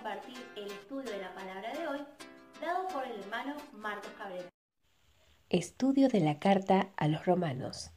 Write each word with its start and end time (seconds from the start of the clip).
compartir 0.00 0.34
el 0.56 0.66
estudio 0.66 1.10
de 1.10 1.20
la 1.20 1.32
palabra 1.34 1.72
de 1.72 1.86
hoy, 1.86 1.98
dado 2.60 2.88
por 2.88 3.04
el 3.04 3.20
hermano 3.20 3.54
Marcos 3.78 4.10
Cabrera. 4.18 4.48
Estudio 5.48 6.08
de 6.08 6.20
la 6.20 6.38
carta 6.38 6.88
a 6.96 7.06
los 7.06 7.24
romanos. 7.26 7.92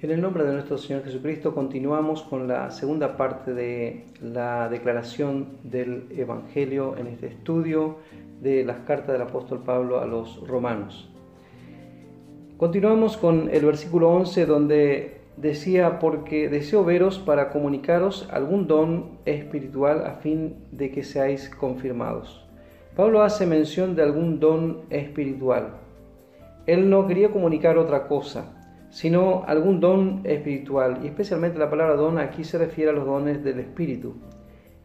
En 0.00 0.10
el 0.10 0.20
nombre 0.20 0.44
de 0.44 0.52
nuestro 0.52 0.78
Señor 0.78 1.04
Jesucristo 1.04 1.54
continuamos 1.54 2.22
con 2.22 2.46
la 2.46 2.70
segunda 2.70 3.16
parte 3.16 3.54
de 3.54 4.06
la 4.20 4.68
declaración 4.68 5.58
del 5.62 6.08
Evangelio 6.16 6.96
en 6.96 7.06
este 7.06 7.28
estudio 7.28 7.98
de 8.40 8.64
las 8.64 8.80
cartas 8.80 9.12
del 9.12 9.22
apóstol 9.22 9.62
Pablo 9.64 10.00
a 10.00 10.06
los 10.06 10.46
romanos. 10.46 11.08
Continuamos 12.58 13.16
con 13.16 13.48
el 13.48 13.64
versículo 13.64 14.10
11 14.10 14.46
donde 14.46 15.21
decía, 15.36 15.98
porque 15.98 16.48
deseo 16.48 16.84
veros 16.84 17.18
para 17.18 17.50
comunicaros 17.50 18.28
algún 18.30 18.66
don 18.66 19.18
espiritual 19.24 20.06
a 20.06 20.16
fin 20.16 20.56
de 20.70 20.90
que 20.90 21.04
seáis 21.04 21.48
confirmados. 21.48 22.46
Pablo 22.96 23.22
hace 23.22 23.46
mención 23.46 23.96
de 23.96 24.02
algún 24.02 24.38
don 24.38 24.82
espiritual. 24.90 25.74
Él 26.66 26.90
no 26.90 27.06
quería 27.06 27.30
comunicar 27.30 27.78
otra 27.78 28.06
cosa, 28.06 28.52
sino 28.90 29.44
algún 29.46 29.80
don 29.80 30.20
espiritual, 30.24 31.00
y 31.02 31.06
especialmente 31.06 31.58
la 31.58 31.70
palabra 31.70 31.96
don 31.96 32.18
aquí 32.18 32.44
se 32.44 32.58
refiere 32.58 32.90
a 32.90 32.94
los 32.94 33.06
dones 33.06 33.42
del 33.42 33.58
Espíritu. 33.58 34.14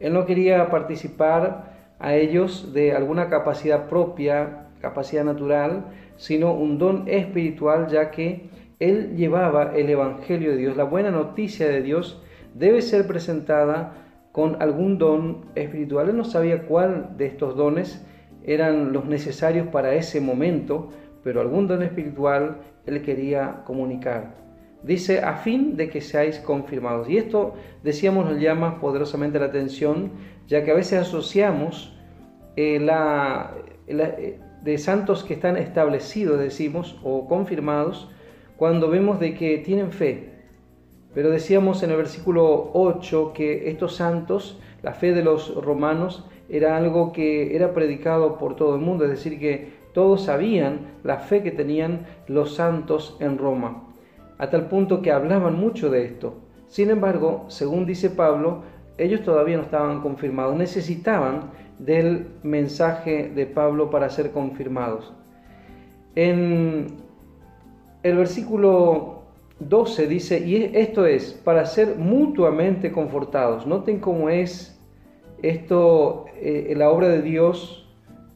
Él 0.00 0.14
no 0.14 0.24
quería 0.24 0.70
participar 0.70 1.76
a 1.98 2.14
ellos 2.14 2.72
de 2.72 2.92
alguna 2.92 3.28
capacidad 3.28 3.88
propia, 3.88 4.68
capacidad 4.80 5.24
natural, 5.24 5.84
sino 6.16 6.54
un 6.54 6.78
don 6.78 7.06
espiritual, 7.06 7.88
ya 7.88 8.10
que 8.10 8.48
él 8.78 9.16
llevaba 9.16 9.72
el 9.76 9.90
Evangelio 9.90 10.52
de 10.52 10.56
Dios, 10.56 10.76
la 10.76 10.84
buena 10.84 11.10
noticia 11.10 11.68
de 11.68 11.82
Dios 11.82 12.22
debe 12.54 12.82
ser 12.82 13.06
presentada 13.06 13.94
con 14.32 14.60
algún 14.62 14.98
don 14.98 15.46
espiritual. 15.54 16.08
Él 16.08 16.16
no 16.16 16.24
sabía 16.24 16.62
cuál 16.66 17.16
de 17.16 17.26
estos 17.26 17.56
dones 17.56 18.04
eran 18.44 18.92
los 18.92 19.04
necesarios 19.06 19.68
para 19.68 19.94
ese 19.94 20.20
momento, 20.20 20.90
pero 21.24 21.40
algún 21.40 21.66
don 21.66 21.82
espiritual 21.82 22.58
él 22.86 23.02
quería 23.02 23.62
comunicar. 23.64 24.34
Dice, 24.82 25.20
a 25.20 25.34
fin 25.34 25.76
de 25.76 25.90
que 25.90 26.00
seáis 26.00 26.38
confirmados. 26.38 27.08
Y 27.10 27.18
esto, 27.18 27.54
decíamos, 27.82 28.26
nos 28.26 28.40
llama 28.40 28.80
poderosamente 28.80 29.40
la 29.40 29.46
atención, 29.46 30.12
ya 30.46 30.64
que 30.64 30.70
a 30.70 30.74
veces 30.74 31.00
asociamos 31.00 31.98
eh, 32.54 32.78
la, 32.78 33.54
eh, 33.88 34.38
de 34.62 34.78
santos 34.78 35.24
que 35.24 35.34
están 35.34 35.56
establecidos, 35.56 36.38
decimos, 36.38 36.98
o 37.02 37.26
confirmados, 37.26 38.08
cuando 38.58 38.90
vemos 38.90 39.20
de 39.20 39.34
que 39.34 39.58
tienen 39.58 39.92
fe. 39.92 40.30
Pero 41.14 41.30
decíamos 41.30 41.82
en 41.82 41.90
el 41.90 41.96
versículo 41.96 42.70
8 42.74 43.32
que 43.32 43.70
estos 43.70 43.94
santos, 43.94 44.60
la 44.82 44.92
fe 44.92 45.12
de 45.14 45.22
los 45.22 45.54
romanos, 45.64 46.28
era 46.48 46.76
algo 46.76 47.12
que 47.12 47.54
era 47.54 47.72
predicado 47.72 48.36
por 48.36 48.56
todo 48.56 48.74
el 48.74 48.80
mundo, 48.80 49.04
es 49.04 49.10
decir, 49.10 49.38
que 49.38 49.78
todos 49.94 50.24
sabían 50.24 50.98
la 51.04 51.18
fe 51.18 51.42
que 51.42 51.52
tenían 51.52 52.06
los 52.26 52.56
santos 52.56 53.16
en 53.20 53.38
Roma, 53.38 53.84
a 54.38 54.50
tal 54.50 54.68
punto 54.68 55.02
que 55.02 55.12
hablaban 55.12 55.58
mucho 55.58 55.88
de 55.88 56.04
esto. 56.04 56.34
Sin 56.66 56.90
embargo, 56.90 57.44
según 57.48 57.86
dice 57.86 58.10
Pablo, 58.10 58.62
ellos 58.98 59.22
todavía 59.22 59.56
no 59.56 59.62
estaban 59.62 60.00
confirmados, 60.00 60.56
necesitaban 60.56 61.52
del 61.78 62.26
mensaje 62.42 63.30
de 63.34 63.46
Pablo 63.46 63.88
para 63.90 64.10
ser 64.10 64.32
confirmados. 64.32 65.12
En 66.16 67.07
el 68.02 68.16
versículo 68.16 69.22
12 69.60 70.06
dice, 70.06 70.38
y 70.38 70.70
esto 70.74 71.06
es, 71.06 71.32
para 71.32 71.66
ser 71.66 71.96
mutuamente 71.96 72.92
confortados. 72.92 73.66
Noten 73.66 73.98
cómo 73.98 74.28
es 74.28 74.78
esto, 75.42 76.26
eh, 76.36 76.72
la 76.76 76.90
obra 76.90 77.08
de 77.08 77.22
Dios 77.22 77.88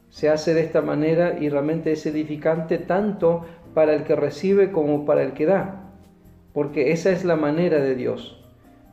se 0.09 0.29
hace 0.29 0.53
de 0.53 0.61
esta 0.61 0.81
manera 0.81 1.37
y 1.39 1.49
realmente 1.49 1.91
es 1.91 2.05
edificante 2.05 2.77
tanto 2.77 3.45
para 3.73 3.93
el 3.93 4.03
que 4.03 4.15
recibe 4.15 4.71
como 4.71 5.05
para 5.05 5.23
el 5.23 5.33
que 5.33 5.45
da, 5.45 5.91
porque 6.53 6.91
esa 6.91 7.09
es 7.11 7.25
la 7.25 7.35
manera 7.35 7.79
de 7.79 7.95
Dios. 7.95 8.39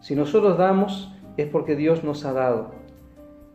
Si 0.00 0.14
nosotros 0.14 0.56
damos 0.56 1.12
es 1.36 1.46
porque 1.46 1.76
Dios 1.76 2.04
nos 2.04 2.24
ha 2.24 2.32
dado. 2.32 2.72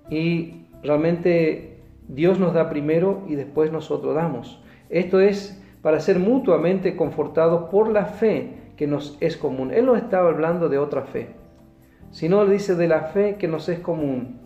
Y 0.09 0.65
realmente 0.83 1.79
Dios 2.07 2.39
nos 2.39 2.53
da 2.53 2.69
primero 2.69 3.23
y 3.27 3.35
después 3.35 3.71
nosotros 3.71 4.13
damos. 4.15 4.61
Esto 4.89 5.19
es 5.19 5.61
para 5.85 5.99
ser 5.99 6.17
mutuamente 6.17 6.95
confortados 6.95 7.69
por 7.69 7.89
la 7.89 8.05
fe 8.05 8.71
que 8.75 8.87
nos 8.87 9.19
es 9.19 9.37
común. 9.37 9.71
Él 9.71 9.85
no 9.85 9.95
estaba 9.95 10.29
hablando 10.29 10.67
de 10.67 10.79
otra 10.79 11.03
fe, 11.03 11.27
sino 12.09 12.41
él 12.41 12.49
dice 12.49 12.73
de 12.73 12.87
la 12.87 13.01
fe 13.01 13.35
que 13.35 13.47
nos 13.47 13.69
es 13.69 13.77
común. 13.81 14.39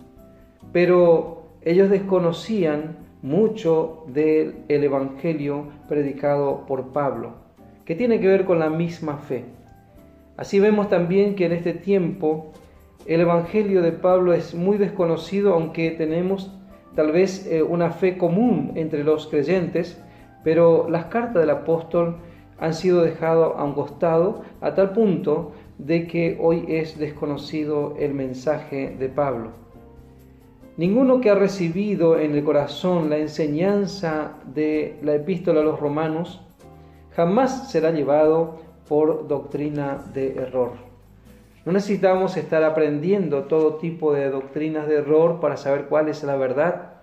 Pero 0.73 1.43
ellos 1.61 1.89
desconocían 1.89 2.97
mucho 3.21 4.03
del 4.07 4.65
evangelio 4.67 5.67
predicado 5.87 6.65
por 6.65 6.91
Pablo, 6.91 7.35
que 7.85 7.95
tiene 7.95 8.19
que 8.19 8.27
ver 8.27 8.43
con 8.43 8.59
la 8.59 8.69
misma 8.69 9.19
fe. 9.19 9.45
Así 10.35 10.59
vemos 10.59 10.89
también 10.89 11.35
que 11.35 11.45
en 11.45 11.53
este 11.53 11.71
tiempo 11.71 12.51
el 13.05 13.21
evangelio 13.21 13.81
de 13.81 13.93
Pablo 13.93 14.33
es 14.33 14.53
muy 14.55 14.77
desconocido, 14.77 15.53
aunque 15.53 15.91
tenemos 15.91 16.53
tal 16.95 17.13
vez 17.13 17.47
eh, 17.47 17.63
una 17.63 17.91
fe 17.91 18.17
común 18.17 18.73
entre 18.75 19.05
los 19.05 19.27
creyentes, 19.27 20.03
pero 20.43 20.89
las 20.89 21.05
cartas 21.05 21.41
del 21.41 21.49
apóstol 21.49 22.17
han 22.59 22.73
sido 22.73 23.01
dejadas 23.01 23.51
a 23.55 23.63
un 23.63 23.73
costado 23.73 24.41
a 24.61 24.73
tal 24.73 24.91
punto 24.91 25.53
de 25.77 26.07
que 26.07 26.37
hoy 26.41 26.65
es 26.67 26.99
desconocido 26.99 27.95
el 27.97 28.13
mensaje 28.13 28.95
de 28.99 29.09
Pablo. 29.09 29.51
Ninguno 30.77 31.19
que 31.19 31.29
ha 31.29 31.35
recibido 31.35 32.17
en 32.17 32.35
el 32.35 32.43
corazón 32.43 33.09
la 33.09 33.17
enseñanza 33.17 34.33
de 34.45 34.97
la 35.01 35.15
epístola 35.15 35.61
a 35.61 35.63
los 35.63 35.79
romanos 35.79 36.41
jamás 37.15 37.69
será 37.69 37.91
llevado 37.91 38.59
por 38.87 39.27
doctrina 39.27 39.97
de 40.13 40.35
error. 40.35 40.71
No 41.65 41.73
necesitamos 41.73 42.37
estar 42.37 42.63
aprendiendo 42.63 43.43
todo 43.43 43.75
tipo 43.75 44.13
de 44.13 44.29
doctrinas 44.29 44.87
de 44.87 44.95
error 44.95 45.39
para 45.39 45.57
saber 45.57 45.85
cuál 45.85 46.07
es 46.07 46.23
la 46.23 46.35
verdad. 46.35 46.93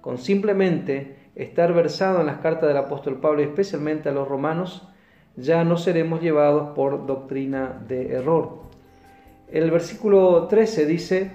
Con 0.00 0.18
simplemente 0.18 1.15
estar 1.36 1.74
versado 1.74 2.20
en 2.20 2.26
las 2.26 2.38
cartas 2.38 2.68
del 2.68 2.78
apóstol 2.78 3.20
Pablo, 3.20 3.42
especialmente 3.42 4.08
a 4.08 4.12
los 4.12 4.26
romanos, 4.26 4.88
ya 5.36 5.64
no 5.64 5.76
seremos 5.76 6.22
llevados 6.22 6.70
por 6.74 7.06
doctrina 7.06 7.84
de 7.86 8.14
error. 8.14 8.62
El 9.48 9.70
versículo 9.70 10.46
13 10.48 10.86
dice, 10.86 11.30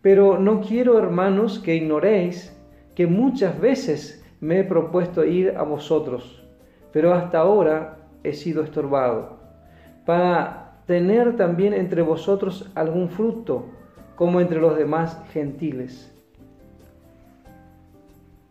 pero 0.00 0.38
no 0.38 0.60
quiero, 0.60 0.98
hermanos, 0.98 1.58
que 1.58 1.74
ignoréis 1.74 2.56
que 2.94 3.08
muchas 3.08 3.60
veces 3.60 4.24
me 4.40 4.60
he 4.60 4.64
propuesto 4.64 5.24
ir 5.24 5.54
a 5.56 5.64
vosotros, 5.64 6.46
pero 6.92 7.12
hasta 7.12 7.38
ahora 7.38 7.98
he 8.22 8.34
sido 8.34 8.62
estorbado, 8.62 9.40
para 10.06 10.78
tener 10.86 11.36
también 11.36 11.74
entre 11.74 12.02
vosotros 12.02 12.70
algún 12.76 13.08
fruto, 13.08 13.66
como 14.14 14.40
entre 14.40 14.60
los 14.60 14.76
demás 14.76 15.20
gentiles 15.32 16.13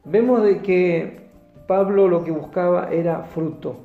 vemos 0.05 0.43
de 0.43 0.61
que 0.61 1.27
Pablo 1.67 2.07
lo 2.07 2.23
que 2.23 2.31
buscaba 2.31 2.89
era 2.91 3.23
fruto, 3.23 3.77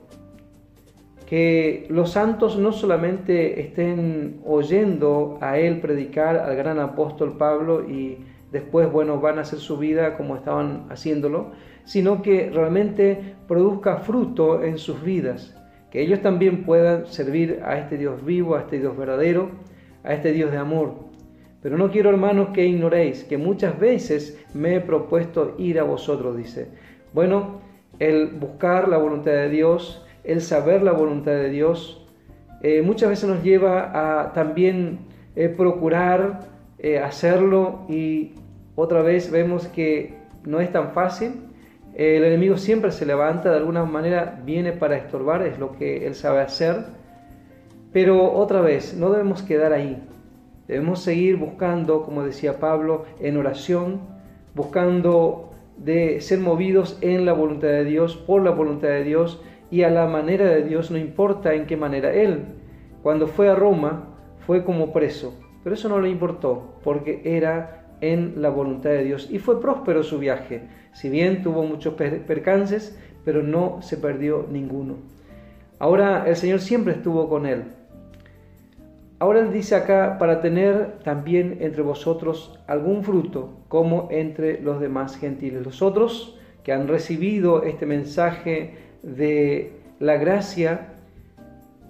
que 1.26 1.86
los 1.90 2.12
santos 2.12 2.58
no 2.58 2.72
solamente 2.72 3.60
estén 3.60 4.40
oyendo 4.44 5.38
a 5.40 5.58
él 5.58 5.80
predicar 5.80 6.36
al 6.36 6.56
gran 6.56 6.80
apóstol 6.80 7.36
Pablo 7.36 7.88
y 7.88 8.18
después, 8.50 8.90
bueno, 8.90 9.20
van 9.20 9.38
a 9.38 9.42
hacer 9.42 9.58
su 9.58 9.76
vida 9.76 10.16
como 10.16 10.36
estaban 10.36 10.86
haciéndolo, 10.90 11.52
sino 11.84 12.22
que 12.22 12.50
realmente 12.50 13.34
produzca 13.46 13.98
fruto 13.98 14.62
en 14.62 14.78
sus 14.78 15.02
vidas, 15.02 15.54
que 15.90 16.00
ellos 16.00 16.20
también 16.22 16.64
puedan 16.64 17.06
servir 17.06 17.60
a 17.64 17.78
este 17.78 17.96
Dios 17.96 18.24
vivo, 18.24 18.56
a 18.56 18.60
este 18.60 18.78
Dios 18.78 18.96
verdadero, 18.96 19.50
a 20.04 20.14
este 20.14 20.32
Dios 20.32 20.50
de 20.50 20.58
amor. 20.58 21.07
Pero 21.68 21.76
no 21.76 21.90
quiero, 21.90 22.08
hermanos, 22.08 22.48
que 22.54 22.64
ignoréis 22.64 23.24
que 23.24 23.36
muchas 23.36 23.78
veces 23.78 24.42
me 24.54 24.76
he 24.76 24.80
propuesto 24.80 25.54
ir 25.58 25.78
a 25.78 25.82
vosotros, 25.82 26.34
dice. 26.34 26.68
Bueno, 27.12 27.60
el 27.98 28.28
buscar 28.28 28.88
la 28.88 28.96
voluntad 28.96 29.32
de 29.32 29.50
Dios, 29.50 30.02
el 30.24 30.40
saber 30.40 30.82
la 30.82 30.92
voluntad 30.92 31.32
de 31.32 31.50
Dios, 31.50 32.06
eh, 32.62 32.80
muchas 32.80 33.10
veces 33.10 33.28
nos 33.28 33.42
lleva 33.42 34.22
a 34.22 34.32
también 34.32 35.00
eh, 35.36 35.50
procurar 35.50 36.48
eh, 36.78 37.00
hacerlo 37.00 37.80
y 37.86 38.32
otra 38.74 39.02
vez 39.02 39.30
vemos 39.30 39.68
que 39.68 40.14
no 40.44 40.60
es 40.60 40.72
tan 40.72 40.92
fácil. 40.92 41.32
El 41.94 42.24
enemigo 42.24 42.56
siempre 42.56 42.92
se 42.92 43.04
levanta, 43.04 43.50
de 43.50 43.58
alguna 43.58 43.84
manera 43.84 44.40
viene 44.42 44.72
para 44.72 44.96
estorbar, 44.96 45.42
es 45.42 45.58
lo 45.58 45.72
que 45.72 46.06
él 46.06 46.14
sabe 46.14 46.40
hacer. 46.40 46.86
Pero 47.92 48.32
otra 48.32 48.62
vez, 48.62 48.94
no 48.94 49.10
debemos 49.10 49.42
quedar 49.42 49.74
ahí. 49.74 50.02
Debemos 50.68 51.00
seguir 51.00 51.36
buscando, 51.36 52.02
como 52.02 52.22
decía 52.22 52.60
Pablo, 52.60 53.06
en 53.20 53.38
oración, 53.38 54.00
buscando 54.54 55.50
de 55.78 56.20
ser 56.20 56.40
movidos 56.40 56.98
en 57.00 57.24
la 57.24 57.32
voluntad 57.32 57.68
de 57.68 57.84
Dios, 57.84 58.16
por 58.16 58.42
la 58.42 58.50
voluntad 58.50 58.88
de 58.88 59.02
Dios 59.02 59.42
y 59.70 59.82
a 59.82 59.90
la 59.90 60.06
manera 60.06 60.46
de 60.46 60.62
Dios, 60.62 60.90
no 60.90 60.98
importa 60.98 61.54
en 61.54 61.66
qué 61.66 61.76
manera. 61.76 62.12
Él, 62.12 62.44
cuando 63.02 63.26
fue 63.26 63.48
a 63.48 63.54
Roma, 63.54 64.10
fue 64.46 64.64
como 64.64 64.92
preso, 64.92 65.34
pero 65.64 65.74
eso 65.74 65.88
no 65.88 66.00
le 66.00 66.10
importó, 66.10 66.74
porque 66.84 67.22
era 67.24 67.86
en 68.00 68.40
la 68.42 68.50
voluntad 68.50 68.90
de 68.90 69.04
Dios 69.04 69.28
y 69.30 69.38
fue 69.38 69.60
próspero 69.60 70.02
su 70.02 70.18
viaje, 70.18 70.62
si 70.92 71.08
bien 71.08 71.42
tuvo 71.42 71.64
muchos 71.64 71.94
percances, 71.94 72.98
pero 73.24 73.42
no 73.42 73.82
se 73.82 73.96
perdió 73.96 74.46
ninguno. 74.50 74.96
Ahora 75.78 76.24
el 76.26 76.36
Señor 76.36 76.60
siempre 76.60 76.94
estuvo 76.94 77.28
con 77.28 77.46
él. 77.46 77.77
Ahora 79.20 79.40
él 79.40 79.52
dice 79.52 79.74
acá, 79.74 80.16
para 80.18 80.40
tener 80.40 81.00
también 81.02 81.58
entre 81.60 81.82
vosotros 81.82 82.58
algún 82.68 83.02
fruto, 83.02 83.50
como 83.68 84.08
entre 84.12 84.60
los 84.62 84.80
demás 84.80 85.16
gentiles. 85.16 85.64
Los 85.64 85.82
otros 85.82 86.38
que 86.62 86.72
han 86.72 86.86
recibido 86.86 87.64
este 87.64 87.84
mensaje 87.84 88.74
de 89.02 89.72
la 89.98 90.16
gracia, 90.16 90.94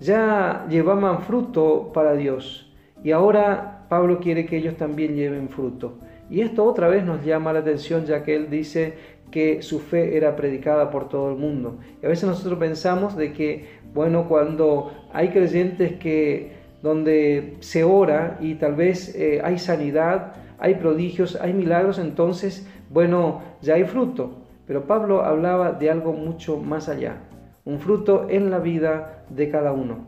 ya 0.01 0.67
llevaban 0.71 1.23
fruto 1.23 1.91
para 1.93 2.15
Dios. 2.15 2.73
Y 3.05 3.11
ahora 3.11 3.87
Pablo 3.89 4.21
quiere 4.21 4.47
que 4.47 4.57
ellos 4.57 4.77
también 4.77 5.15
lleven 5.15 5.49
fruto. 5.49 5.99
Y 6.31 6.41
esto 6.41 6.65
otra 6.65 6.89
vez 6.89 7.05
nos 7.05 7.25
llama 7.25 7.53
la 7.53 7.61
atención, 7.61 8.07
ya 8.07 8.23
que 8.23 8.37
él 8.37 8.51
dice 8.51 8.95
que 9.31 9.61
su 9.61 9.81
fe 9.81 10.17
era 10.17 10.37
predicada 10.37 10.91
por 10.91 11.09
todo 11.09 11.31
el 11.31 11.37
mundo. 11.37 11.79
Y 12.03 12.07
a 12.07 12.09
veces 12.09 12.29
nosotros 12.29 12.59
pensamos 12.59 13.17
de 13.17 13.33
que, 13.33 13.67
bueno, 13.93 14.29
cuando 14.29 14.93
hay 15.13 15.29
creyentes 15.29 15.95
que 15.99 16.58
donde 16.83 17.57
se 17.61 17.85
ora 17.85 18.39
y 18.41 18.55
tal 18.55 18.75
vez 18.75 19.15
eh, 19.15 19.41
hay 19.43 19.59
sanidad, 19.59 20.35
hay 20.59 20.75
prodigios, 20.75 21.37
hay 21.41 21.53
milagros, 21.53 21.99
entonces, 21.99 22.67
bueno, 22.91 23.43
ya 23.63 23.75
hay 23.75 23.85
fruto. 23.85 24.43
Pero 24.67 24.87
Pablo 24.87 25.25
hablaba 25.25 25.73
de 25.73 25.91
algo 25.91 26.13
mucho 26.13 26.59
más 26.59 26.89
allá, 26.89 27.17
un 27.65 27.81
fruto 27.81 28.27
en 28.29 28.51
la 28.51 28.59
vida 28.59 29.25
de 29.31 29.49
cada 29.51 29.73
uno. 29.73 30.07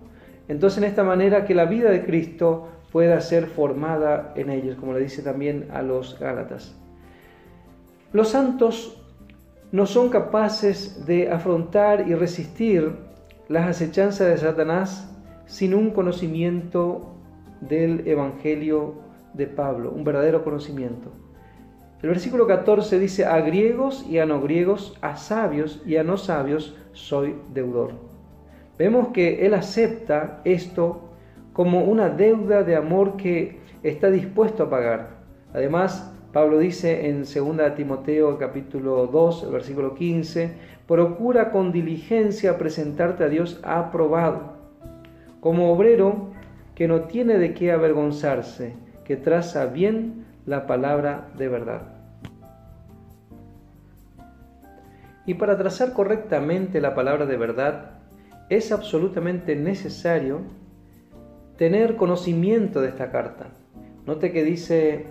Entonces, 0.49 0.79
en 0.79 0.85
esta 0.85 1.03
manera 1.03 1.45
que 1.45 1.55
la 1.55 1.65
vida 1.65 1.91
de 1.91 2.05
Cristo 2.05 2.69
pueda 2.93 3.21
ser 3.21 3.47
formada 3.47 4.33
en 4.37 4.51
ellos, 4.51 4.77
como 4.77 4.93
le 4.93 5.01
dice 5.01 5.23
también 5.23 5.69
a 5.73 5.83
los 5.83 6.19
Gálatas. 6.19 6.75
Los 8.13 8.31
santos 8.31 9.01
no 9.73 9.87
son 9.87 10.09
capaces 10.09 11.07
de 11.07 11.31
afrontar 11.31 12.09
y 12.09 12.15
resistir 12.15 12.93
las 13.49 13.69
acechanzas 13.69 14.29
de 14.29 14.39
Satanás 14.39 15.10
sin 15.51 15.75
un 15.75 15.91
conocimiento 15.91 17.11
del 17.61 18.07
Evangelio 18.07 18.95
de 19.35 19.49
Pablo, 19.49 19.91
un 19.91 20.05
verdadero 20.05 20.45
conocimiento. 20.45 21.11
El 22.03 22.09
versículo 22.09 22.47
14 22.47 23.01
dice, 23.01 23.27
a 23.27 23.41
griegos 23.41 24.07
y 24.09 24.19
a 24.19 24.27
no 24.27 24.41
griegos, 24.41 24.97
a 25.01 25.17
sabios 25.17 25.83
y 25.85 25.97
a 25.97 26.05
no 26.05 26.19
sabios, 26.19 26.77
soy 26.93 27.35
deudor. 27.53 27.95
Vemos 28.79 29.09
que 29.09 29.45
él 29.45 29.55
acepta 29.55 30.41
esto 30.45 31.11
como 31.53 31.83
una 31.83 32.11
deuda 32.11 32.63
de 32.63 32.77
amor 32.77 33.17
que 33.17 33.59
está 33.83 34.09
dispuesto 34.09 34.63
a 34.63 34.71
pagar. 34.71 35.19
Además, 35.53 36.15
Pablo 36.33 36.61
dice 36.61 37.09
en 37.09 37.25
2 37.25 37.75
Timoteo 37.75 38.39
capítulo 38.39 39.09
2, 39.09 39.43
el 39.43 39.51
versículo 39.51 39.97
15, 39.97 40.53
procura 40.87 41.51
con 41.51 41.73
diligencia 41.73 42.57
presentarte 42.57 43.25
a 43.25 43.29
Dios 43.29 43.61
aprobado, 43.65 44.60
como 45.41 45.73
obrero 45.73 46.31
que 46.75 46.89
no 46.89 47.03
tiene 47.03 47.39
de 47.39 47.55
qué 47.55 47.73
avergonzarse, 47.73 48.75
que 49.05 49.17
traza 49.17 49.67
bien 49.67 50.27
la 50.47 50.67
palabra 50.67 51.29
de 51.37 51.49
verdad. 51.49 51.83
Y 55.27 55.35
para 55.35 55.59
trazar 55.59 55.93
correctamente 55.93 56.81
la 56.81 56.95
palabra 56.95 57.27
de 57.27 57.37
verdad, 57.37 57.91
es 58.49 58.73
absolutamente 58.73 59.55
necesario 59.55 60.41
tener 61.57 61.97
conocimiento 61.97 62.81
de 62.81 62.89
esta 62.89 63.11
carta. 63.11 63.49
Note 64.07 64.33
que 64.33 64.43
dice 64.43 65.07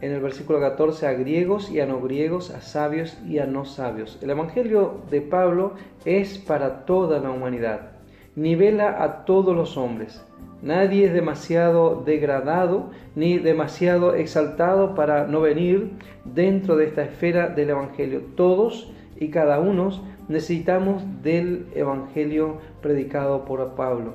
en 0.00 0.12
el 0.12 0.20
versículo 0.20 0.60
14 0.60 1.06
a 1.06 1.12
griegos 1.12 1.70
y 1.70 1.80
a 1.80 1.86
no 1.86 2.00
griegos, 2.00 2.50
a 2.50 2.60
sabios 2.60 3.16
y 3.26 3.38
a 3.38 3.46
no 3.46 3.64
sabios. 3.64 4.18
El 4.22 4.30
Evangelio 4.30 5.02
de 5.10 5.20
Pablo 5.20 5.74
es 6.04 6.38
para 6.38 6.84
toda 6.84 7.20
la 7.20 7.30
humanidad, 7.30 7.92
nivela 8.36 9.02
a 9.02 9.24
todos 9.24 9.54
los 9.54 9.76
hombres. 9.76 10.24
Nadie 10.62 11.06
es 11.06 11.12
demasiado 11.12 12.02
degradado 12.06 12.90
ni 13.14 13.38
demasiado 13.38 14.14
exaltado 14.14 14.94
para 14.94 15.26
no 15.26 15.40
venir 15.40 15.92
dentro 16.24 16.76
de 16.76 16.86
esta 16.86 17.02
esfera 17.02 17.48
del 17.48 17.70
Evangelio. 17.70 18.22
Todos 18.34 18.90
y 19.20 19.28
cada 19.28 19.60
uno 19.60 19.90
necesitamos 20.28 21.02
del 21.22 21.66
Evangelio 21.74 22.58
predicado 22.80 23.44
por 23.44 23.74
Pablo. 23.74 24.14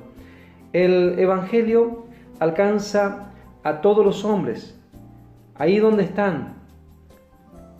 El 0.72 1.18
Evangelio 1.18 2.04
alcanza 2.40 3.32
a 3.62 3.80
todos 3.80 4.04
los 4.04 4.24
hombres, 4.24 4.78
ahí 5.54 5.78
donde 5.78 6.04
están, 6.04 6.56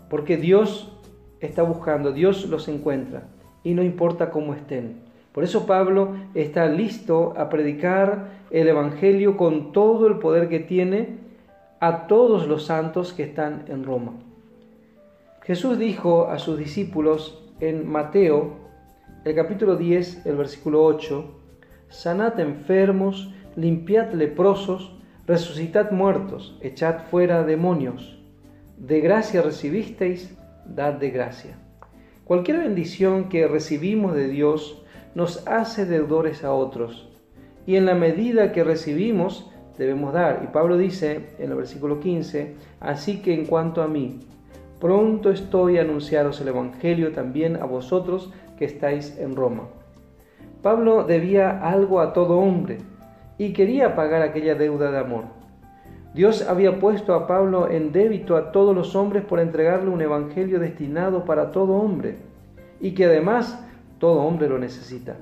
porque 0.08 0.36
Dios 0.36 0.96
está 1.40 1.62
buscando, 1.62 2.12
Dios 2.12 2.46
los 2.48 2.68
encuentra 2.68 3.24
y 3.62 3.74
no 3.74 3.82
importa 3.82 4.30
cómo 4.30 4.54
estén. 4.54 5.09
Por 5.32 5.44
eso 5.44 5.66
Pablo 5.66 6.16
está 6.34 6.66
listo 6.66 7.34
a 7.36 7.48
predicar 7.48 8.40
el 8.50 8.66
Evangelio 8.68 9.36
con 9.36 9.72
todo 9.72 10.08
el 10.08 10.18
poder 10.18 10.48
que 10.48 10.58
tiene 10.58 11.18
a 11.78 12.06
todos 12.08 12.48
los 12.48 12.66
santos 12.66 13.12
que 13.12 13.22
están 13.22 13.64
en 13.68 13.84
Roma. 13.84 14.12
Jesús 15.42 15.78
dijo 15.78 16.28
a 16.28 16.38
sus 16.38 16.58
discípulos 16.58 17.42
en 17.60 17.88
Mateo, 17.88 18.56
el 19.24 19.34
capítulo 19.34 19.76
10, 19.76 20.26
el 20.26 20.36
versículo 20.36 20.84
8, 20.84 21.24
sanad 21.88 22.38
enfermos, 22.40 23.32
limpiad 23.56 24.12
leprosos, 24.12 24.96
resucitad 25.26 25.90
muertos, 25.92 26.58
echad 26.60 27.04
fuera 27.10 27.44
demonios. 27.44 28.18
De 28.78 29.00
gracia 29.00 29.42
recibisteis, 29.42 30.36
dad 30.64 30.94
de 30.94 31.10
gracia. 31.10 31.58
Cualquier 32.24 32.58
bendición 32.58 33.28
que 33.28 33.46
recibimos 33.46 34.14
de 34.14 34.28
Dios 34.28 34.82
nos 35.14 35.46
hace 35.46 35.86
deudores 35.86 36.44
a 36.44 36.52
otros. 36.52 37.08
Y 37.66 37.76
en 37.76 37.86
la 37.86 37.94
medida 37.94 38.52
que 38.52 38.64
recibimos, 38.64 39.50
debemos 39.78 40.12
dar. 40.12 40.42
Y 40.44 40.48
Pablo 40.48 40.76
dice 40.76 41.30
en 41.38 41.50
el 41.50 41.56
versículo 41.56 42.00
15, 42.00 42.54
así 42.80 43.22
que 43.22 43.34
en 43.34 43.46
cuanto 43.46 43.82
a 43.82 43.88
mí, 43.88 44.20
pronto 44.78 45.30
estoy 45.30 45.78
a 45.78 45.82
anunciaros 45.82 46.40
el 46.40 46.48
Evangelio 46.48 47.12
también 47.12 47.56
a 47.56 47.64
vosotros 47.64 48.32
que 48.58 48.64
estáis 48.64 49.18
en 49.18 49.36
Roma. 49.36 49.68
Pablo 50.62 51.04
debía 51.04 51.60
algo 51.66 52.00
a 52.00 52.12
todo 52.12 52.38
hombre 52.38 52.78
y 53.38 53.54
quería 53.54 53.96
pagar 53.96 54.20
aquella 54.20 54.54
deuda 54.54 54.90
de 54.90 54.98
amor. 54.98 55.24
Dios 56.12 56.46
había 56.46 56.78
puesto 56.78 57.14
a 57.14 57.26
Pablo 57.26 57.70
en 57.70 57.92
débito 57.92 58.36
a 58.36 58.52
todos 58.52 58.74
los 58.74 58.94
hombres 58.96 59.24
por 59.24 59.40
entregarle 59.40 59.90
un 59.90 60.02
evangelio 60.02 60.58
destinado 60.58 61.24
para 61.24 61.52
todo 61.52 61.74
hombre 61.74 62.16
y 62.80 62.92
que 62.92 63.04
además 63.04 63.64
todo 64.00 64.22
hombre 64.22 64.48
lo 64.48 64.58
necesita. 64.58 65.14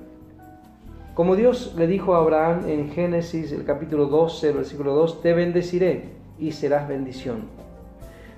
Como 1.13 1.35
Dios 1.35 1.75
le 1.77 1.85
dijo 1.85 2.15
a 2.15 2.19
Abraham 2.19 2.69
en 2.69 2.89
Génesis 2.91 3.51
el 3.51 3.65
capítulo 3.65 4.05
12, 4.05 4.53
versículo 4.53 4.95
2, 4.95 5.21
te 5.21 5.33
bendeciré 5.33 6.05
y 6.39 6.53
serás 6.53 6.87
bendición. 6.87 7.41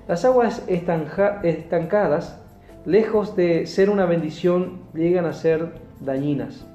Las 0.08 0.24
aguas 0.24 0.64
estancadas, 0.66 2.40
lejos 2.84 3.36
de 3.36 3.66
ser 3.66 3.88
una 3.88 4.04
bendición, 4.04 4.80
llegan 4.94 5.26
a 5.26 5.32
ser 5.32 5.74
dañinas. 6.00 6.66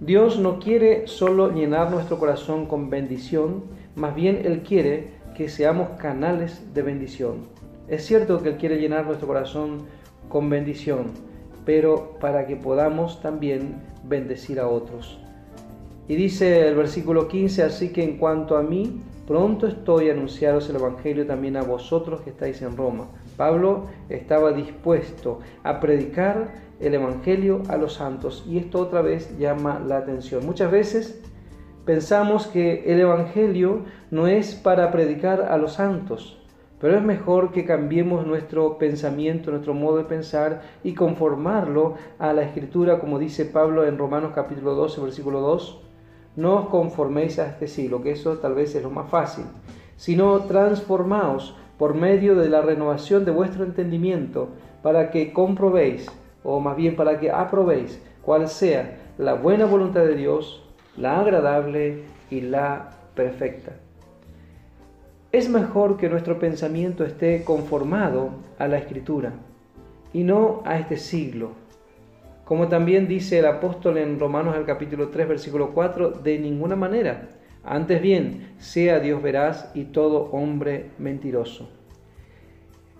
Dios 0.00 0.40
no 0.40 0.58
quiere 0.58 1.06
solo 1.06 1.52
llenar 1.52 1.92
nuestro 1.92 2.18
corazón 2.18 2.66
con 2.66 2.90
bendición, 2.90 3.62
más 3.94 4.16
bien 4.16 4.42
Él 4.44 4.62
quiere 4.62 5.12
que 5.36 5.48
seamos 5.48 5.90
canales 5.90 6.74
de 6.74 6.82
bendición. 6.82 7.46
Es 7.86 8.04
cierto 8.04 8.42
que 8.42 8.48
Él 8.48 8.56
quiere 8.56 8.80
llenar 8.80 9.06
nuestro 9.06 9.28
corazón 9.28 9.82
con 10.28 10.50
bendición, 10.50 11.29
pero 11.64 12.16
para 12.20 12.46
que 12.46 12.56
podamos 12.56 13.20
también 13.20 13.82
bendecir 14.04 14.60
a 14.60 14.68
otros. 14.68 15.18
Y 16.08 16.16
dice 16.16 16.66
el 16.66 16.74
versículo 16.74 17.28
15, 17.28 17.62
así 17.62 17.90
que 17.90 18.02
en 18.02 18.18
cuanto 18.18 18.56
a 18.56 18.62
mí, 18.62 19.00
pronto 19.28 19.68
estoy 19.68 20.10
a 20.10 20.14
el 20.14 20.76
Evangelio 20.76 21.24
también 21.24 21.56
a 21.56 21.62
vosotros 21.62 22.22
que 22.22 22.30
estáis 22.30 22.60
en 22.62 22.76
Roma. 22.76 23.06
Pablo 23.36 23.84
estaba 24.08 24.52
dispuesto 24.52 25.38
a 25.62 25.78
predicar 25.78 26.52
el 26.80 26.94
Evangelio 26.94 27.62
a 27.68 27.76
los 27.76 27.94
santos. 27.94 28.44
Y 28.48 28.58
esto 28.58 28.80
otra 28.80 29.02
vez 29.02 29.38
llama 29.38 29.80
la 29.86 29.98
atención. 29.98 30.44
Muchas 30.44 30.72
veces 30.72 31.22
pensamos 31.84 32.48
que 32.48 32.92
el 32.92 32.98
Evangelio 32.98 33.84
no 34.10 34.26
es 34.26 34.56
para 34.56 34.90
predicar 34.90 35.42
a 35.42 35.58
los 35.58 35.74
santos, 35.74 36.39
pero 36.80 36.96
es 36.96 37.02
mejor 37.02 37.52
que 37.52 37.66
cambiemos 37.66 38.26
nuestro 38.26 38.78
pensamiento, 38.78 39.50
nuestro 39.50 39.74
modo 39.74 39.98
de 39.98 40.04
pensar 40.04 40.62
y 40.82 40.94
conformarlo 40.94 41.94
a 42.18 42.32
la 42.32 42.42
escritura, 42.42 42.98
como 42.98 43.18
dice 43.18 43.44
Pablo 43.44 43.86
en 43.86 43.98
Romanos 43.98 44.32
capítulo 44.34 44.74
12, 44.74 45.00
versículo 45.02 45.40
2. 45.40 45.78
No 46.36 46.54
os 46.56 46.68
conforméis 46.68 47.38
a 47.38 47.48
este 47.48 47.68
siglo, 47.68 48.02
que 48.02 48.12
eso 48.12 48.38
tal 48.38 48.54
vez 48.54 48.74
es 48.74 48.82
lo 48.82 48.90
más 48.90 49.10
fácil, 49.10 49.44
sino 49.96 50.40
transformaos 50.40 51.54
por 51.76 51.94
medio 51.94 52.34
de 52.34 52.48
la 52.48 52.62
renovación 52.62 53.26
de 53.26 53.30
vuestro 53.30 53.64
entendimiento, 53.64 54.48
para 54.82 55.10
que 55.10 55.32
comprobéis 55.32 56.10
o 56.42 56.60
más 56.60 56.76
bien 56.76 56.96
para 56.96 57.18
que 57.20 57.30
aprobéis 57.30 58.02
cuál 58.22 58.48
sea 58.48 58.98
la 59.18 59.34
buena 59.34 59.66
voluntad 59.66 60.00
de 60.00 60.14
Dios, 60.14 60.62
la 60.96 61.20
agradable 61.20 62.04
y 62.30 62.40
la 62.40 62.90
perfecta. 63.14 63.72
Es 65.32 65.48
mejor 65.48 65.96
que 65.96 66.08
nuestro 66.08 66.38
pensamiento 66.38 67.04
esté 67.04 67.44
conformado 67.44 68.30
a 68.58 68.66
la 68.66 68.78
escritura 68.78 69.32
y 70.12 70.24
no 70.24 70.62
a 70.64 70.78
este 70.78 70.96
siglo. 70.96 71.52
Como 72.44 72.66
también 72.66 73.06
dice 73.06 73.38
el 73.38 73.46
apóstol 73.46 73.98
en 73.98 74.18
Romanos 74.18 74.56
el 74.56 74.64
capítulo 74.64 75.08
3 75.08 75.28
versículo 75.28 75.70
4, 75.70 76.10
de 76.10 76.38
ninguna 76.40 76.74
manera. 76.74 77.28
Antes 77.62 78.02
bien, 78.02 78.54
sea 78.58 78.98
Dios 78.98 79.22
veraz 79.22 79.70
y 79.72 79.84
todo 79.84 80.30
hombre 80.32 80.90
mentiroso. 80.98 81.70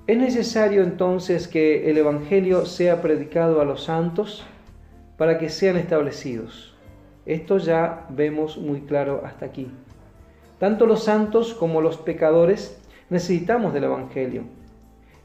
Es 0.07 0.17
necesario 0.17 0.85
entonces 0.85 1.49
que 1.49 1.91
el 1.91 1.99
Evangelio 1.99 2.65
sea 2.65 3.03
predicado 3.03 3.61
a 3.61 3.65
los 3.65 3.85
santos 3.85 4.45
para 5.17 5.39
que 5.39 5.49
sean 5.49 5.77
establecidos. 5.77 6.77
Esto 7.27 7.59
ya 7.59 8.07
vemos 8.11 8.57
muy 8.57 8.83
claro 8.83 9.23
hasta 9.25 9.47
aquí. 9.47 9.69
Tanto 10.61 10.85
los 10.85 11.05
santos 11.05 11.55
como 11.55 11.81
los 11.81 11.97
pecadores 11.97 12.79
necesitamos 13.09 13.73
del 13.73 13.85
Evangelio. 13.85 14.43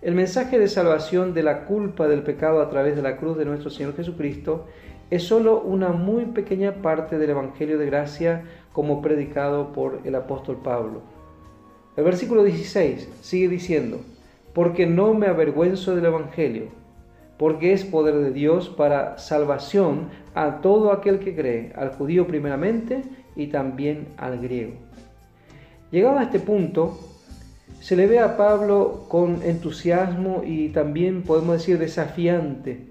El 0.02 0.16
mensaje 0.16 0.58
de 0.58 0.70
salvación 0.70 1.34
de 1.34 1.44
la 1.44 1.66
culpa 1.66 2.08
del 2.08 2.24
pecado 2.24 2.62
a 2.62 2.70
través 2.70 2.96
de 2.96 3.02
la 3.02 3.18
cruz 3.18 3.38
de 3.38 3.44
nuestro 3.44 3.70
Señor 3.70 3.98
Jesucristo 3.98 4.66
es 5.10 5.24
solo 5.24 5.60
una 5.60 5.90
muy 5.90 6.24
pequeña 6.28 6.76
parte 6.76 7.18
del 7.18 7.32
Evangelio 7.32 7.78
de 7.78 7.86
gracia 7.86 8.46
como 8.72 9.02
predicado 9.02 9.74
por 9.74 10.00
el 10.06 10.16
apóstol 10.16 10.62
Pablo. 10.64 11.02
El 11.98 12.06
versículo 12.06 12.42
16 12.46 13.10
sigue 13.20 13.50
diciendo, 13.50 14.00
porque 14.54 14.86
no 14.86 15.14
me 15.16 15.28
avergüenzo 15.28 15.98
del 15.98 16.06
Evangelio, 16.06 16.70
porque 17.38 17.74
es 17.74 17.84
poder 17.84 18.16
de 18.16 18.32
Dios 18.32 18.70
para 18.70 19.18
salvación 19.18 20.12
a 20.34 20.62
todo 20.62 20.94
aquel 20.94 21.20
que 21.20 21.36
cree, 21.36 21.74
al 21.76 21.90
judío 21.90 22.26
primeramente 22.26 23.02
y 23.36 23.48
también 23.48 24.08
al 24.16 24.40
griego. 24.40 24.76
Llegado 25.92 26.18
a 26.18 26.24
este 26.24 26.40
punto, 26.40 27.00
se 27.80 27.96
le 27.96 28.08
ve 28.08 28.20
a 28.20 28.38
Pablo 28.38 29.06
con 29.08 29.42
entusiasmo 29.44 30.44
y 30.46 30.70
también 30.70 31.24
podemos 31.24 31.58
decir 31.58 31.78
desafiante. 31.78 32.88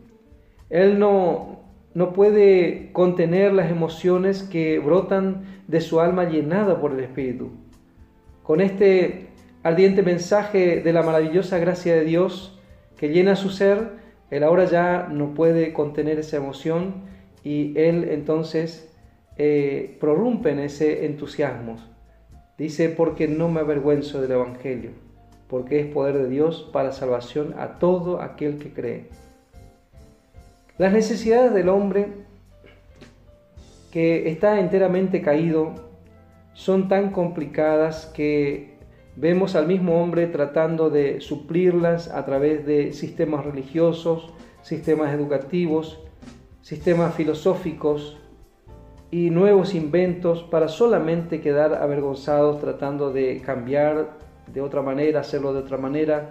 Él 0.71 0.99
no, 0.99 1.61
no 1.95 2.13
puede 2.13 2.91
contener 2.93 3.53
las 3.53 3.71
emociones 3.71 4.43
que 4.43 4.79
brotan 4.79 5.63
de 5.67 5.81
su 5.81 6.01
alma 6.01 6.25
llenada 6.25 6.81
por 6.81 6.93
el 6.93 7.01
Espíritu. 7.01 7.51
Con 8.43 8.61
este 8.61 9.29
ardiente 9.63 10.03
mensaje 10.03 10.81
de 10.81 10.93
la 10.93 11.03
maravillosa 11.03 11.59
gracia 11.59 11.95
de 11.95 12.05
Dios 12.05 12.61
que 12.97 13.09
llena 13.09 13.35
su 13.35 13.51
ser, 13.51 13.93
él 14.31 14.45
ahora 14.45 14.65
ya 14.65 15.09
no 15.11 15.35
puede 15.35 15.73
contener 15.73 16.19
esa 16.19 16.37
emoción 16.37 17.03
y 17.43 17.77
él 17.79 18.09
entonces 18.11 18.93
eh, 19.37 19.97
prorrumpe 20.01 20.51
en 20.51 20.61
ese 20.61 21.07
entusiasmo. 21.07 21.94
Dice, 22.57 22.89
porque 22.89 23.27
no 23.27 23.49
me 23.49 23.61
avergüenzo 23.61 24.21
del 24.21 24.33
Evangelio, 24.33 24.91
porque 25.49 25.81
es 25.81 25.87
poder 25.87 26.17
de 26.19 26.29
Dios 26.29 26.69
para 26.73 26.93
salvación 26.93 27.55
a 27.59 27.79
todo 27.79 28.21
aquel 28.21 28.59
que 28.59 28.73
cree. 28.73 29.09
Las 30.79 30.93
necesidades 30.93 31.53
del 31.53 31.69
hombre 31.69 32.09
que 33.91 34.29
está 34.29 34.59
enteramente 34.59 35.23
caído 35.23 35.75
son 36.53 36.89
tan 36.89 37.11
complicadas 37.11 38.07
que 38.07 38.75
vemos 39.17 39.55
al 39.55 39.67
mismo 39.67 40.03
hombre 40.03 40.27
tratando 40.27 40.91
de 40.91 41.21
suplirlas 41.21 42.09
a 42.09 42.25
través 42.25 42.67
de 42.67 42.93
sistemas 42.93 43.45
religiosos, 43.45 44.33
sistemas 44.63 45.13
educativos, 45.13 46.01
sistemas 46.63 47.15
filosóficos, 47.15 48.19
y 49.15 49.31
nuevos 49.31 49.77
inventos 49.77 50.43
para 50.43 50.67
solamente 50.67 51.41
quedar 51.41 51.73
avergonzados 51.75 52.61
tratando 52.61 53.13
de 53.13 53.41
cambiar 53.47 54.19
de 54.53 54.61
otra 54.61 54.83
manera, 54.83 55.21
hacerlo 55.21 55.53
de 55.53 55.61
otra 55.61 55.77
manera, 55.79 56.31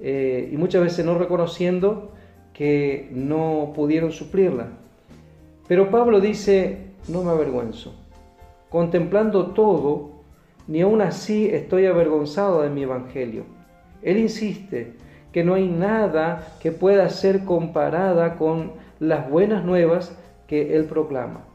eh, 0.00 0.48
y 0.50 0.56
muchas 0.56 0.82
veces 0.82 1.04
no 1.04 1.18
reconociendo 1.18 2.12
que 2.54 3.10
no 3.12 3.74
pudieron 3.76 4.12
suplirla. 4.12 4.68
Pero 5.68 5.90
Pablo 5.90 6.22
dice, 6.22 6.92
no 7.06 7.22
me 7.22 7.32
avergüenzo. 7.32 7.92
Contemplando 8.70 9.48
todo, 9.48 10.12
ni 10.66 10.80
aún 10.80 11.02
así 11.02 11.50
estoy 11.52 11.84
avergonzado 11.84 12.62
de 12.62 12.70
mi 12.70 12.84
evangelio. 12.84 13.44
Él 14.00 14.16
insiste 14.16 14.94
que 15.32 15.44
no 15.44 15.52
hay 15.52 15.68
nada 15.68 16.54
que 16.60 16.72
pueda 16.72 17.10
ser 17.10 17.44
comparada 17.44 18.36
con 18.36 18.72
las 19.00 19.28
buenas 19.28 19.66
nuevas 19.66 20.16
que 20.46 20.74
él 20.76 20.86
proclama. 20.86 21.51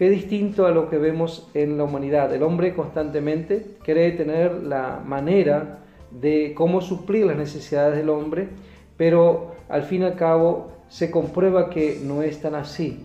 Qué 0.00 0.08
distinto 0.08 0.64
a 0.64 0.70
lo 0.70 0.88
que 0.88 0.96
vemos 0.96 1.50
en 1.52 1.76
la 1.76 1.84
humanidad. 1.84 2.34
El 2.34 2.42
hombre 2.42 2.74
constantemente 2.74 3.76
cree 3.82 4.12
tener 4.12 4.62
la 4.62 4.98
manera 5.04 5.80
de 6.10 6.54
cómo 6.54 6.80
suplir 6.80 7.26
las 7.26 7.36
necesidades 7.36 7.98
del 7.98 8.08
hombre, 8.08 8.48
pero 8.96 9.56
al 9.68 9.82
fin 9.82 10.00
y 10.00 10.04
al 10.06 10.16
cabo 10.16 10.72
se 10.88 11.10
comprueba 11.10 11.68
que 11.68 12.00
no 12.02 12.22
es 12.22 12.40
tan 12.40 12.54
así. 12.54 13.04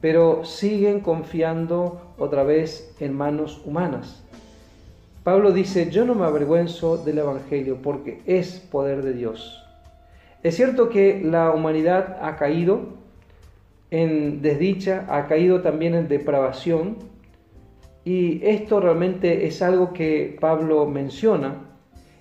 Pero 0.00 0.44
siguen 0.44 1.00
confiando 1.00 2.14
otra 2.16 2.44
vez 2.44 2.94
en 3.00 3.16
manos 3.16 3.60
humanas. 3.64 4.22
Pablo 5.24 5.50
dice, 5.50 5.90
yo 5.90 6.04
no 6.04 6.14
me 6.14 6.24
avergüenzo 6.24 6.98
del 6.98 7.18
Evangelio 7.18 7.78
porque 7.82 8.22
es 8.26 8.60
poder 8.60 9.02
de 9.02 9.14
Dios. 9.14 9.60
Es 10.44 10.54
cierto 10.54 10.88
que 10.88 11.20
la 11.20 11.50
humanidad 11.50 12.18
ha 12.22 12.36
caído, 12.36 13.01
en 13.92 14.40
desdicha, 14.40 15.04
ha 15.10 15.26
caído 15.26 15.60
también 15.60 15.94
en 15.94 16.08
depravación. 16.08 16.96
Y 18.04 18.44
esto 18.44 18.80
realmente 18.80 19.46
es 19.46 19.60
algo 19.60 19.92
que 19.92 20.34
Pablo 20.40 20.86
menciona. 20.86 21.76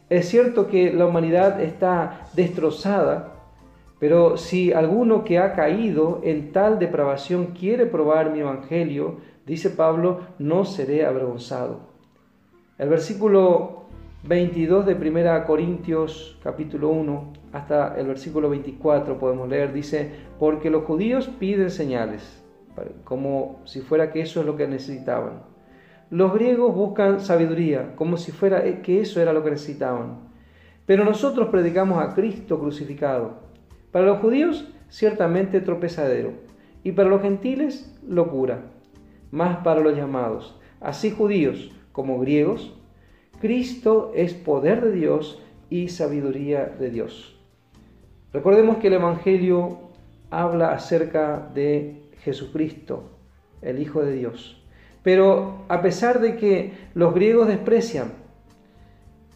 Es 0.10 0.28
cierto 0.28 0.68
que 0.68 0.92
la 0.92 1.06
humanidad 1.06 1.62
está 1.62 2.28
destrozada, 2.36 3.36
pero 4.00 4.36
si 4.36 4.74
alguno 4.74 5.24
que 5.24 5.40
ha 5.40 5.54
caído 5.54 6.20
en 6.24 6.52
tal 6.52 6.78
depravación 6.78 7.54
quiere 7.58 7.86
probar 7.86 8.32
mi 8.32 8.42
evangelio, 8.42 9.22
dice 9.46 9.70
Pablo, 9.70 10.20
no 10.40 10.66
seré 10.66 11.06
avergonzado. 11.06 11.88
El 12.78 12.90
versículo 12.90 13.86
22 14.24 14.86
de 14.86 14.96
1 14.96 15.46
Corintios 15.46 16.38
capítulo 16.44 16.90
1 16.90 17.31
hasta 17.54 18.00
el 18.00 18.08
versículo 18.08 18.50
24 18.50 19.20
podemos 19.20 19.50
leer, 19.50 19.74
dice, 19.74 20.12
porque 20.40 20.70
los 20.70 20.86
judíos 20.86 21.28
piden 21.28 21.70
señales, 21.70 22.44
como 23.04 23.62
si 23.66 23.82
fuera 23.82 24.12
que 24.12 24.22
eso 24.22 24.40
es 24.40 24.46
lo 24.46 24.56
que 24.56 24.68
necesitaban. 24.68 25.44
Los 26.10 26.34
griegos 26.34 26.76
buscan 26.76 27.20
sabiduría, 27.20 27.96
como 27.96 28.18
si 28.18 28.32
fuera 28.32 28.82
que 28.82 29.02
eso 29.02 29.22
era 29.22 29.34
lo 29.34 29.44
que 29.44 29.52
necesitaban. 29.52 30.30
Pero 30.86 31.06
nosotros 31.06 31.50
predicamos 31.50 32.04
a 32.04 32.14
Cristo 32.14 32.60
crucificado. 32.60 33.40
Para 33.92 34.08
los 34.08 34.20
judíos, 34.20 34.70
ciertamente 34.90 35.62
tropezadero, 35.62 36.34
y 36.84 36.94
para 36.94 37.10
los 37.10 37.22
gentiles, 37.22 37.94
locura, 38.08 38.62
más 39.32 39.58
para 39.58 39.82
los 39.82 39.96
llamados, 39.96 40.60
así 40.80 41.12
judíos 41.12 41.72
como 41.92 42.20
griegos, 42.20 42.78
Cristo 43.40 44.12
es 44.16 44.34
poder 44.34 44.82
de 44.82 44.92
Dios 44.92 45.42
y 45.70 45.90
sabiduría 45.90 46.66
de 46.66 46.90
Dios. 46.90 47.41
Recordemos 48.34 48.78
que 48.78 48.88
el 48.88 48.94
Evangelio 48.94 49.80
habla 50.30 50.72
acerca 50.72 51.50
de 51.54 52.02
Jesucristo, 52.24 53.10
el 53.62 53.80
Hijo 53.80 54.02
de 54.02 54.14
Dios. 54.14 54.64
Pero 55.04 55.66
a 55.68 55.82
pesar 55.82 56.22
de 56.22 56.38
que 56.38 56.74
los 56.94 57.14
griegos 57.14 57.48
desprecian 57.48 58.14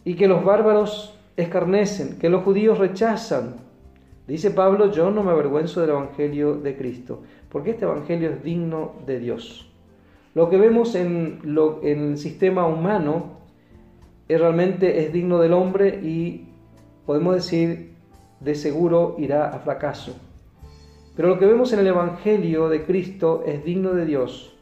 y 0.04 0.14
que 0.14 0.28
los 0.28 0.44
bárbaros 0.44 1.18
escarnecen, 1.36 2.18
que 2.18 2.30
los 2.30 2.42
judíos 2.42 2.78
rechazan, 2.78 3.56
dice 4.26 4.50
Pablo, 4.50 4.90
yo 4.90 5.10
no 5.10 5.22
me 5.22 5.32
avergüenzo 5.32 5.82
del 5.82 5.90
Evangelio 5.90 6.54
de 6.54 6.76
Cristo, 6.76 7.22
porque 7.50 7.70
este 7.70 7.84
Evangelio 7.84 8.30
es 8.30 8.42
digno 8.42 8.94
de 9.04 9.18
Dios. 9.18 9.70
Lo 10.34 10.48
que 10.48 10.56
vemos 10.56 10.94
en, 10.94 11.40
en 11.82 12.10
el 12.12 12.18
sistema 12.18 12.66
humano 12.66 13.36
realmente 14.28 15.04
es 15.04 15.12
digno 15.12 15.38
del 15.38 15.52
hombre 15.52 16.00
y 16.02 16.48
podemos 17.04 17.34
decir 17.34 17.95
de 18.40 18.54
seguro 18.54 19.16
irá 19.18 19.48
a 19.48 19.58
fracaso. 19.58 20.14
Pero 21.16 21.28
lo 21.28 21.38
que 21.38 21.46
vemos 21.46 21.72
en 21.72 21.80
el 21.80 21.86
Evangelio 21.86 22.68
de 22.68 22.84
Cristo 22.84 23.42
es 23.46 23.64
digno 23.64 23.94
de 23.94 24.04
Dios 24.04 24.56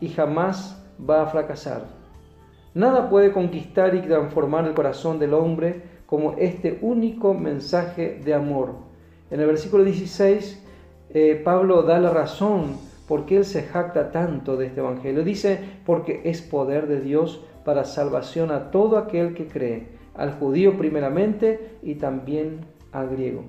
y 0.00 0.08
jamás 0.08 0.82
va 1.08 1.22
a 1.22 1.26
fracasar. 1.26 1.84
Nada 2.74 3.10
puede 3.10 3.32
conquistar 3.32 3.94
y 3.94 4.02
transformar 4.02 4.66
el 4.66 4.74
corazón 4.74 5.18
del 5.18 5.34
hombre 5.34 5.82
como 6.06 6.34
este 6.38 6.78
único 6.80 7.34
mensaje 7.34 8.20
de 8.24 8.34
amor. 8.34 8.76
En 9.30 9.40
el 9.40 9.46
versículo 9.46 9.84
16, 9.84 10.64
eh, 11.10 11.40
Pablo 11.44 11.82
da 11.82 11.98
la 11.98 12.10
razón 12.10 12.76
por 13.06 13.26
qué 13.26 13.38
él 13.38 13.44
se 13.44 13.62
jacta 13.62 14.10
tanto 14.10 14.56
de 14.56 14.66
este 14.66 14.80
Evangelio. 14.80 15.24
Dice, 15.24 15.58
porque 15.84 16.22
es 16.24 16.40
poder 16.40 16.86
de 16.86 17.00
Dios 17.00 17.44
para 17.64 17.84
salvación 17.84 18.50
a 18.50 18.70
todo 18.70 18.96
aquel 18.96 19.34
que 19.34 19.46
cree, 19.46 19.88
al 20.14 20.32
judío 20.32 20.78
primeramente 20.78 21.76
y 21.82 21.96
también 21.96 22.60
al 22.92 23.08
griego. 23.08 23.44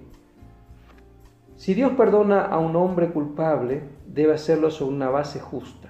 Si 1.56 1.74
Dios 1.74 1.92
perdona 1.94 2.46
a 2.46 2.58
un 2.58 2.76
hombre 2.76 3.10
culpable, 3.10 3.82
debe 4.08 4.34
hacerlo 4.34 4.72
sobre 4.72 4.96
una 4.96 5.10
base 5.10 5.40
justa. 5.40 5.90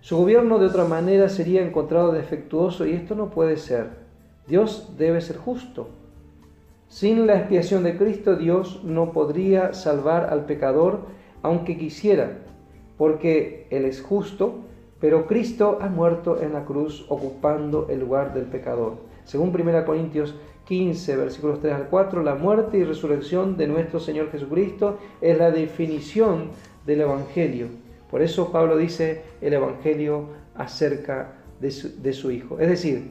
Su 0.00 0.18
gobierno 0.18 0.58
de 0.58 0.66
otra 0.66 0.84
manera 0.84 1.28
sería 1.28 1.66
encontrado 1.66 2.12
defectuoso 2.12 2.86
y 2.86 2.92
esto 2.92 3.14
no 3.14 3.30
puede 3.30 3.56
ser. 3.56 4.04
Dios 4.46 4.94
debe 4.98 5.20
ser 5.20 5.36
justo. 5.36 5.88
Sin 6.88 7.26
la 7.26 7.38
expiación 7.38 7.82
de 7.82 7.96
Cristo, 7.96 8.36
Dios 8.36 8.84
no 8.84 9.12
podría 9.12 9.72
salvar 9.72 10.30
al 10.30 10.44
pecador 10.44 11.06
aunque 11.42 11.76
quisiera, 11.76 12.38
porque 12.96 13.66
Él 13.70 13.84
es 13.84 14.00
justo, 14.00 14.60
pero 15.00 15.26
Cristo 15.26 15.78
ha 15.80 15.88
muerto 15.88 16.40
en 16.40 16.52
la 16.52 16.64
cruz 16.64 17.04
ocupando 17.08 17.88
el 17.90 18.00
lugar 18.00 18.32
del 18.32 18.44
pecador. 18.44 18.96
Según 19.24 19.48
1 19.48 19.84
Corintios 19.84 20.34
15, 20.64 21.16
versículos 21.16 21.60
3 21.60 21.74
al 21.74 21.88
4, 21.88 22.22
la 22.22 22.34
muerte 22.34 22.78
y 22.78 22.84
resurrección 22.84 23.56
de 23.56 23.66
nuestro 23.66 24.00
Señor 24.00 24.30
Jesucristo 24.30 24.98
es 25.20 25.36
la 25.38 25.50
definición 25.50 26.50
del 26.86 27.02
Evangelio. 27.02 27.68
Por 28.10 28.22
eso 28.22 28.50
Pablo 28.50 28.76
dice 28.76 29.22
el 29.40 29.52
Evangelio 29.52 30.28
acerca 30.54 31.32
de 31.60 31.70
su, 31.70 32.00
de 32.00 32.12
su 32.12 32.30
Hijo. 32.30 32.58
Es 32.58 32.68
decir, 32.68 33.10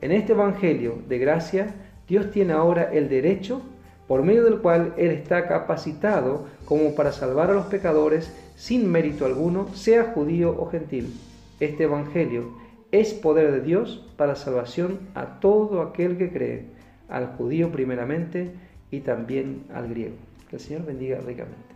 en 0.00 0.12
este 0.12 0.32
Evangelio 0.32 0.98
de 1.08 1.18
gracia, 1.18 1.74
Dios 2.08 2.30
tiene 2.30 2.52
ahora 2.52 2.90
el 2.92 3.08
derecho 3.08 3.62
por 4.06 4.22
medio 4.22 4.44
del 4.44 4.58
cual 4.58 4.94
Él 4.96 5.10
está 5.10 5.46
capacitado 5.46 6.46
como 6.64 6.94
para 6.94 7.12
salvar 7.12 7.50
a 7.50 7.54
los 7.54 7.66
pecadores 7.66 8.32
sin 8.56 8.90
mérito 8.90 9.26
alguno, 9.26 9.68
sea 9.74 10.12
judío 10.14 10.56
o 10.58 10.68
gentil. 10.70 11.14
Este 11.60 11.84
Evangelio 11.84 12.54
es 12.90 13.12
poder 13.12 13.52
de 13.52 13.60
Dios 13.60 14.06
para 14.16 14.34
salvación 14.34 14.98
a 15.14 15.40
todo 15.40 15.82
aquel 15.82 16.16
que 16.16 16.32
cree, 16.32 16.77
al 17.08 17.36
judío 17.36 17.72
primeramente 17.72 18.54
y 18.90 19.00
también 19.00 19.66
al 19.74 19.88
griego. 19.88 20.16
Que 20.48 20.56
el 20.56 20.62
Señor 20.62 20.84
bendiga 20.84 21.20
ricamente. 21.20 21.74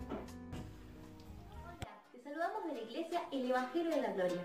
Hola, 1.64 2.02
te 2.12 2.22
saludamos 2.22 2.64
de 2.64 2.74
la 2.74 2.80
Iglesia 2.80 3.22
El 3.32 3.50
Evangelio 3.50 3.90
de 3.90 4.00
la 4.00 4.12
Gloria. 4.12 4.42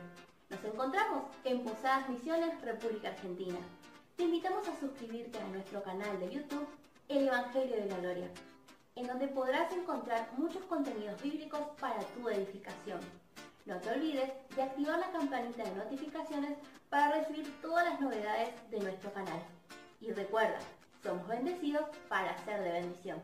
Nos 0.49 0.63
encontramos 0.63 1.23
en 1.43 1.63
Posadas 1.63 2.09
Misiones, 2.09 2.61
República 2.61 3.09
Argentina. 3.09 3.57
Te 4.15 4.23
invitamos 4.23 4.67
a 4.67 4.79
suscribirte 4.79 5.37
a 5.39 5.47
nuestro 5.49 5.83
canal 5.83 6.19
de 6.19 6.29
YouTube 6.29 6.67
El 7.09 7.27
Evangelio 7.27 7.75
de 7.75 7.85
la 7.85 7.97
Gloria, 7.99 8.27
en 8.95 9.07
donde 9.07 9.27
podrás 9.27 9.71
encontrar 9.73 10.29
muchos 10.37 10.63
contenidos 10.63 11.21
bíblicos 11.21 11.59
para 11.79 11.99
tu 11.99 12.27
edificación. 12.29 12.99
No 13.65 13.77
te 13.79 13.89
olvides 13.89 14.31
de 14.55 14.63
activar 14.63 14.97
la 14.99 15.11
campanita 15.11 15.63
de 15.63 15.75
notificaciones 15.75 16.53
para 16.89 17.19
recibir 17.19 17.53
todas 17.61 17.85
las 17.85 17.99
novedades 17.99 18.49
de 18.71 18.79
nuestro 18.79 19.11
canal. 19.11 19.41
Y 19.99 20.11
recuerda, 20.11 20.59
somos 21.07 21.25
bendecidos 21.25 21.85
para 22.09 22.37
ser 22.43 22.61
de 22.61 22.69
bendición. 22.69 23.21